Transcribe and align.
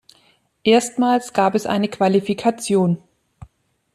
Erstmals 0.63 1.31
gab 1.31 1.53
es 1.53 1.67
eine 1.67 1.87
Qualifikation. 1.87 3.03